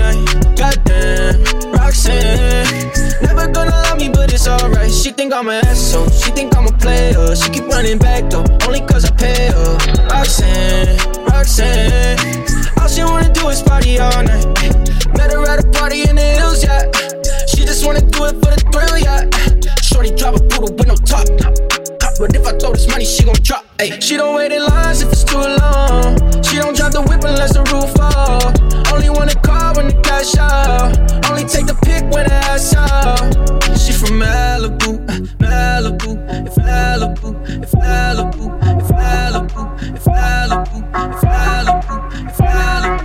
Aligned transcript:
night. 0.00 0.56
Goddamn, 0.56 1.44
Roxanne. 1.72 2.90
Never 3.22 3.46
gonna 3.52 3.76
love 3.86 3.98
me, 3.98 4.08
but 4.08 4.32
it's 4.32 4.48
alright. 4.48 4.90
She 4.90 5.12
think 5.12 5.32
I'm 5.32 5.48
an 5.48 5.64
asshole. 5.66 6.08
She 6.10 6.30
think 6.32 6.56
I'm 6.56 6.66
a 6.66 6.72
player. 6.72 7.36
She 7.36 7.50
keep 7.50 7.66
running 7.68 7.98
back 7.98 8.30
though, 8.30 8.44
only 8.66 8.80
cause 8.80 9.04
I 9.04 9.12
pay 9.16 9.52
her. 9.52 9.76
Roxanne, 10.08 10.96
Roxanne. 11.26 12.18
All 12.80 12.88
she 12.88 13.02
wanna 13.04 13.32
do 13.32 13.48
is 13.48 13.62
party 13.62 13.98
all 13.98 14.22
night. 14.22 14.46
Met 15.16 15.32
her 15.32 15.44
at 15.52 15.64
a 15.64 15.68
party 15.78 16.08
in 16.08 16.16
the 16.16 16.28
hills, 16.38 16.64
yeah. 16.64 16.82
She 17.46 17.64
just 17.64 17.84
wanna 17.86 18.00
do 18.00 18.24
it 18.24 18.36
for 18.40 18.50
the 18.54 18.60
thrill, 18.72 18.96
yeah. 18.98 19.28
Shorty 19.82 20.10
drop 20.16 20.34
a 20.36 20.42
poodle 20.50 20.74
with 20.74 20.86
no 20.86 20.96
top. 20.96 21.79
But 22.20 22.36
if 22.36 22.46
I 22.46 22.54
told 22.58 22.76
this 22.76 22.86
money, 22.86 23.06
she 23.06 23.24
gon' 23.24 23.34
drop. 23.42 23.64
Ayy, 23.78 23.98
she 24.02 24.18
don't 24.18 24.34
wait 24.34 24.52
in 24.52 24.62
lines 24.62 25.00
if 25.00 25.10
it's 25.10 25.24
too 25.24 25.38
long. 25.38 26.18
She 26.42 26.56
don't 26.56 26.76
drop 26.76 26.92
the 26.92 27.00
whip 27.00 27.24
unless 27.24 27.54
the 27.54 27.62
roof 27.72 27.88
fall. 27.96 28.92
Only 28.92 29.08
wanna 29.08 29.34
call 29.40 29.72
when 29.76 29.88
the 29.88 29.98
cash 30.02 30.36
out. 30.36 30.92
Only 31.30 31.44
take 31.44 31.64
the 31.64 31.74
pic 31.80 32.02
when 32.12 32.28
the 32.28 32.34
ass 32.34 32.74
out. 32.76 33.20
She 33.80 33.92
from 33.94 34.20
Malibu, 34.20 35.00
uh, 35.08 35.16
Malibu, 35.40 36.10
if 36.46 36.56
Malibu, 36.56 37.64
if 37.64 37.72
Malibu, 37.72 38.60
if 38.68 38.88
Malibu, 38.92 39.80
if 39.80 40.04
Malibu, 40.04 40.04
if 40.04 40.04
Malibu, 40.04 40.76
if 41.14 41.22
Malibu. 41.22 42.28
If 42.28 42.36
Malibu. 42.36 42.99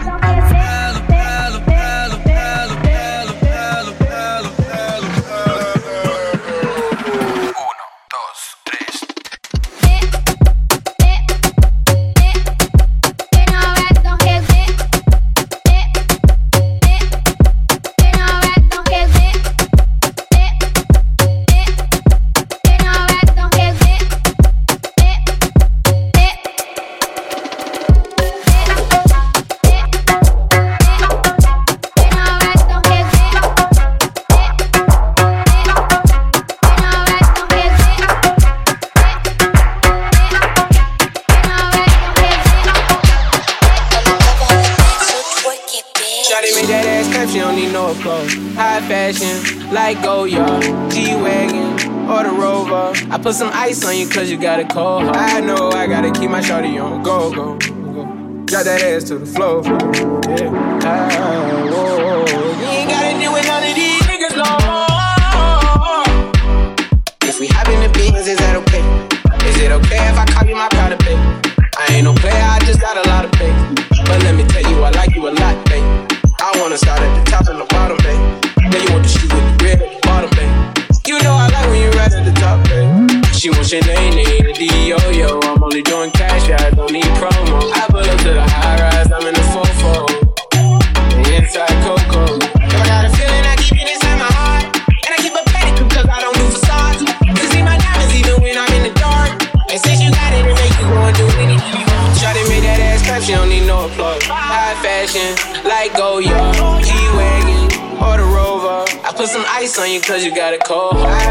cause 110.15 110.23
you 110.23 110.33
got 110.33 110.53
it 110.53 110.63
cold. 110.63 111.24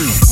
True. 0.00 0.29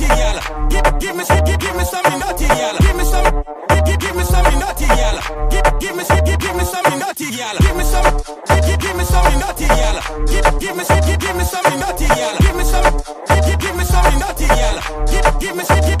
naughty, 0.00 0.20
yalla. 0.20 0.40
Give, 0.68 0.98
give 0.98 1.16
me, 1.16 1.24
some, 1.24 1.44
give, 1.44 1.58
give 1.58 1.76
me 1.76 1.84
some 1.84 2.02
naughty, 2.18 2.44
yalla. 2.44 2.78
Give 2.80 2.96
me 2.96 3.04
some, 3.04 3.44
give, 3.68 3.84
give, 3.84 3.98
give 4.00 4.16
me 4.16 4.24
some 4.24 4.58
naughty, 4.58 4.84
yalla. 4.86 5.20
Give, 5.50 5.62
give 5.80 5.96
me, 5.96 6.04
some, 6.04 6.24
give, 6.24 6.38
give 6.38 6.56
me 6.56 6.64
some 6.64 6.98
naughty, 6.98 7.24
yalla. 7.24 7.60
Give 7.60 7.76
me 7.76 7.84
some, 7.84 8.16
give, 8.48 8.64
give, 8.64 8.78
give 8.80 8.96
me 8.96 9.04
some 9.04 9.38
naughty, 9.38 9.64
yalla. 9.64 10.00
Give, 10.26 10.58
give 10.60 10.76
me, 10.76 10.84
some, 10.84 11.00
give, 11.00 11.18
give 11.18 11.36
me 11.36 11.44
some 11.44 11.78
naughty, 11.80 12.04
yalla. 12.04 12.38
Give 12.40 12.56
me 12.56 12.64
some, 12.64 12.96
give, 13.28 13.44
give, 13.44 13.58
give 13.60 13.76
me 13.76 13.84
some 13.84 14.18
naughty, 14.18 14.44
yalla. 14.44 14.82
Give, 15.06 15.38
give 15.40 15.56
me, 15.56 15.64
some, 15.64 15.80
give. 15.80 16.00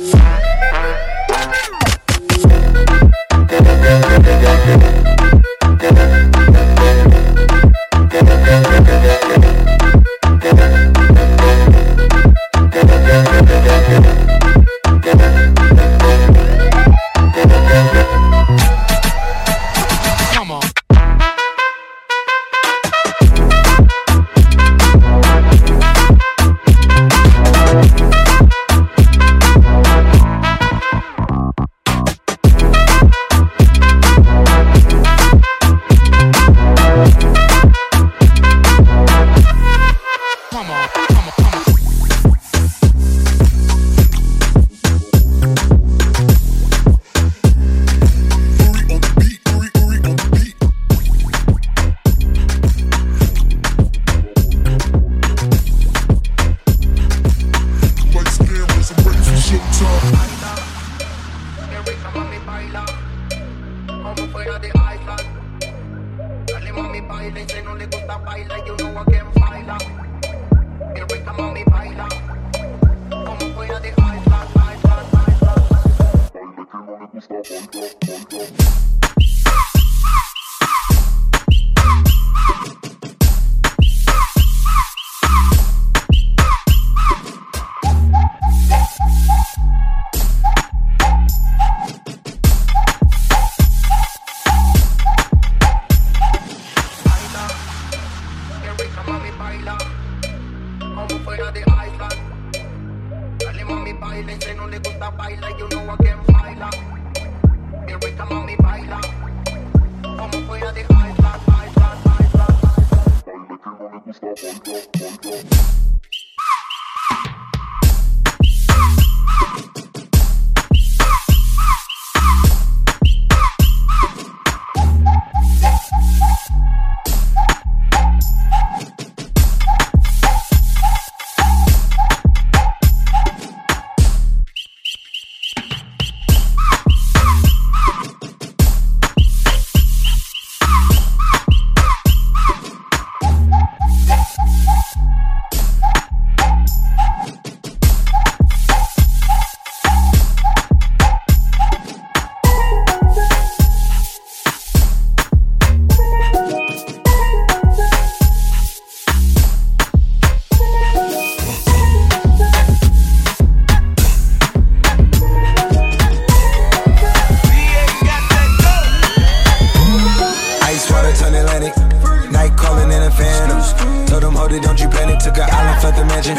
Don't 174.61 174.79
you 174.79 174.89
panic. 174.89 175.19
Took 175.19 175.37
an 175.37 175.49
island, 175.49 175.83
left 175.83 175.97
the 175.97 176.05
mansion. 176.05 176.35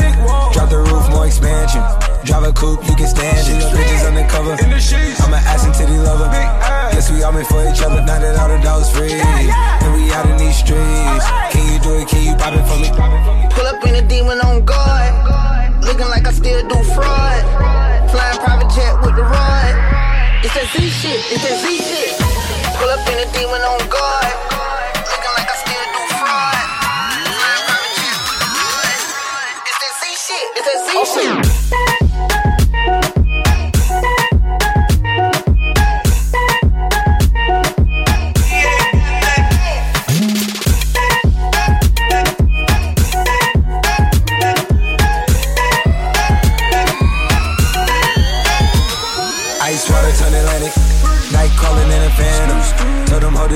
Drop 0.52 0.70
the 0.70 0.78
roof, 0.78 1.08
more 1.10 1.26
expansion. 1.26 1.82
Drive 2.24 2.44
a 2.44 2.52
coupe, 2.52 2.82
you 2.88 2.96
can 2.96 3.06
stand 3.06 3.38
it. 3.38 3.62
Bitches 3.74 4.06
undercover. 4.06 4.54
I'm 4.56 5.32
an 5.34 5.42
ass 5.46 5.64
and 5.64 5.74
titty 5.74 5.98
lover. 5.98 6.28
Guess 6.92 7.10
we 7.10 7.22
all 7.22 7.32
made 7.32 7.46
for 7.46 7.62
each 7.66 7.82
other. 7.82 8.02
Now 8.02 8.18
that 8.18 8.38
all 8.38 8.48
the 8.48 8.58
dogs 8.62 8.90
free, 8.90 9.12
and 9.12 9.90
we 9.94 10.10
out 10.12 10.26
in 10.30 10.36
these 10.38 10.58
streets. 10.58 11.26
Can 11.52 11.64
you 11.72 11.78
do 11.80 11.98
it? 12.00 12.08
Can 12.08 12.22
you 12.24 12.34
pop 12.36 12.54
it 12.54 12.64
for 12.66 12.78
me? 12.78 12.90
Pull 13.54 13.66
up 13.66 13.82
in 13.86 13.94
a 13.96 14.02
demon 14.06 14.40
on 14.40 14.64
guard. 14.64 15.14
Looking 15.84 16.08
like 16.08 16.26
I 16.26 16.32
still 16.32 16.66
do 16.66 16.78
fraud. 16.94 17.42
Flying 18.10 18.38
private 18.42 18.70
jet 18.74 18.94
with 19.02 19.16
the 19.16 19.22
rod. 19.22 19.74
It's 20.42 20.54
that 20.54 20.66
Z 20.74 20.82
shit. 20.88 21.20
It's 21.30 21.42
that 21.42 21.56
Z 21.62 21.66
shit. 21.78 22.14
Pull 22.78 22.90
up 22.90 23.06
in 23.08 23.18
a 23.22 23.26
demon 23.32 23.62
on 23.62 23.80
guard. 23.88 24.35
to 30.66 30.78
see 30.84 31.04
shit. 31.04 31.95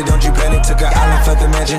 It, 0.01 0.07
don't 0.09 0.25
you 0.25 0.33
panic. 0.33 0.65
Took 0.65 0.81
an 0.81 0.93
island, 0.97 1.23
left 1.29 1.41
the 1.41 1.49
mansion. 1.53 1.79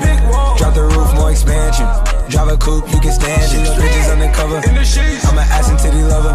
Drop 0.56 0.74
the 0.74 0.86
roof, 0.86 1.10
more 1.14 1.30
expansion. 1.30 1.86
Drive 2.30 2.48
a 2.48 2.56
coupe, 2.56 2.86
you 2.94 3.00
can 3.02 3.12
stand 3.12 3.42
it. 3.42 3.66
Bridges 3.74 4.08
undercover. 4.08 4.62
I'm 4.62 5.38
an 5.38 5.46
ass 5.50 5.68
and 5.68 5.78
titty 5.78 6.02
lover. 6.06 6.32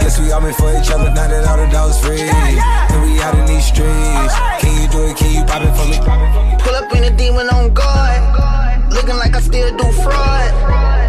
Guess 0.00 0.20
we 0.20 0.30
all 0.30 0.40
meant 0.40 0.56
for 0.56 0.70
each 0.70 0.90
other. 0.90 1.10
Now 1.10 1.26
that 1.26 1.46
all 1.46 1.58
the 1.58 1.68
dogs 1.68 1.98
free. 1.98 2.22
And 2.22 2.98
we 3.02 3.18
out 3.20 3.34
in 3.34 3.46
these 3.46 3.66
streets. 3.66 4.34
Can 4.62 4.72
you 4.78 4.86
do 4.88 5.10
it? 5.10 5.16
Can 5.18 5.30
you 5.34 5.42
pop 5.44 5.62
it 5.66 5.74
for 5.74 5.86
me? 5.90 5.98
Pull 6.62 6.74
up 6.74 6.88
in 6.94 7.04
a 7.04 7.12
demon 7.16 7.50
on 7.50 7.74
guard. 7.74 8.22
Looking 8.92 9.18
like 9.18 9.34
I 9.34 9.40
still 9.40 9.70
do 9.76 9.86
fraud. 10.00 10.50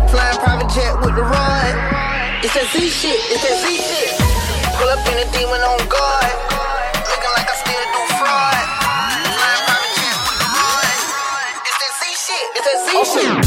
Flying 0.09 0.37
private 0.41 0.69
jet 0.73 0.97
with 0.99 1.15
the 1.15 1.23
rod. 1.23 1.73
It's 2.43 2.53
that 2.53 2.67
Z 2.73 2.89
shit, 2.89 3.19
it's 3.33 3.43
that 3.43 3.57
Z 3.61 3.65
shit. 3.75 4.09
Pull 4.77 4.89
up 4.89 5.01
in 5.09 5.17
a 5.19 5.27
demon 5.31 5.61
on 5.61 5.79
guard. 5.89 6.46
Shit, 12.89 13.46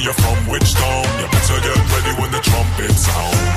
where 0.00 0.04
you're 0.04 0.14
from, 0.14 0.36
which 0.48 0.74
town. 0.74 1.04
You 1.20 1.26
better 1.28 1.60
get 1.60 1.76
ready 1.92 2.20
when 2.20 2.30
the 2.30 2.40
trumpet 2.40 2.92
sounds. 2.92 3.49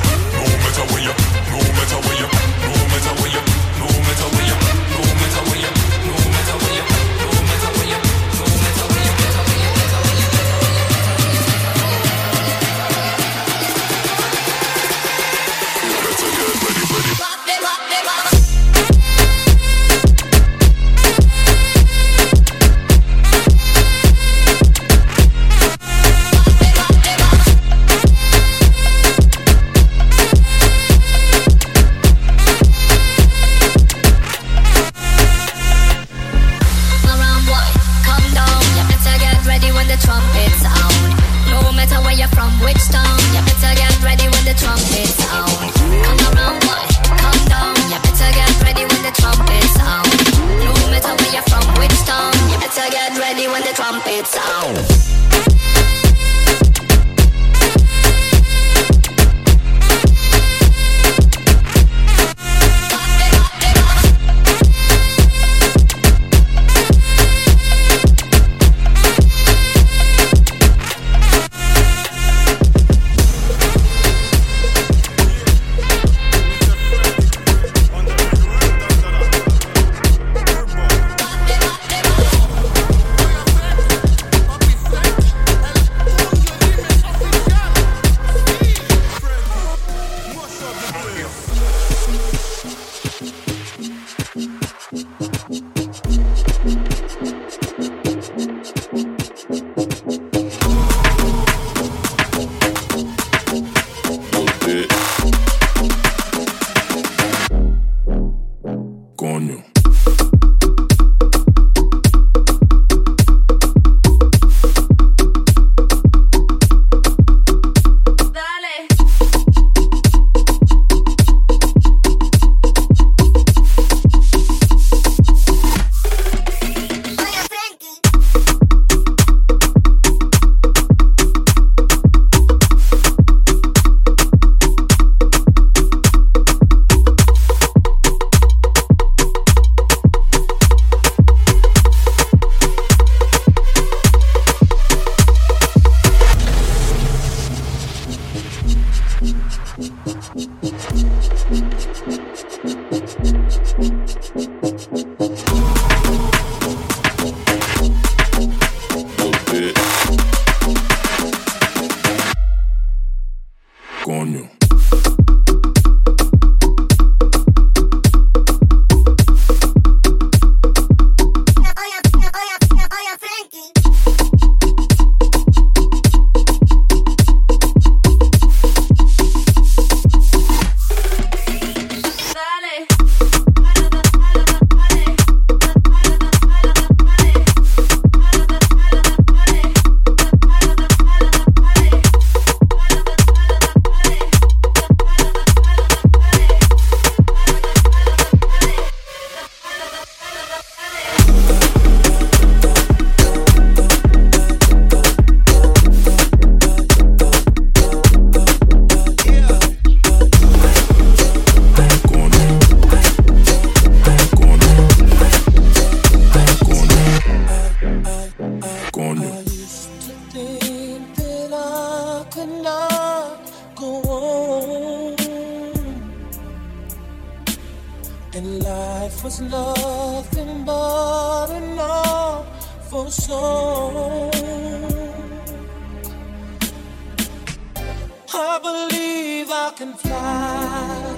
I 238.35 238.57
believe 238.57 239.51
I 239.51 239.71
can 239.75 239.93
fly. 239.93 241.15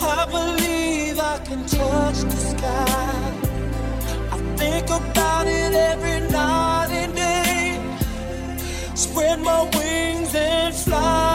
I 0.00 0.26
believe 0.30 1.18
I 1.18 1.38
can 1.44 1.66
touch 1.66 2.20
the 2.22 2.36
sky. 2.36 3.32
I 4.32 4.38
think 4.56 4.86
about 4.86 5.46
it 5.46 5.74
every 5.74 6.20
night 6.30 6.88
and 6.92 7.14
day. 7.14 7.78
Spread 8.94 9.40
my 9.40 9.64
wings 9.76 10.34
and 10.34 10.74
fly. 10.74 11.33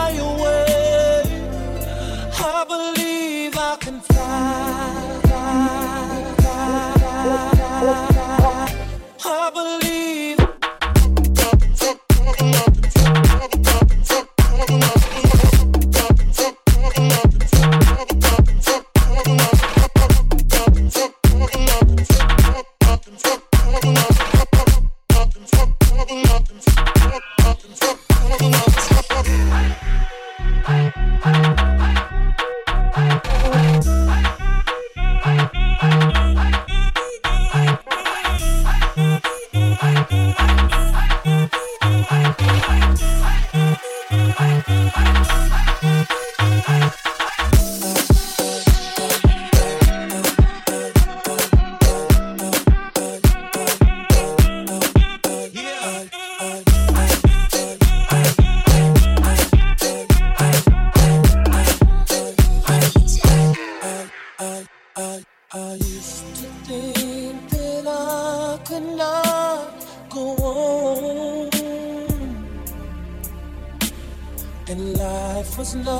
snow. 75.70 75.99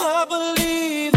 I 0.00 0.26
believe. 0.28 1.07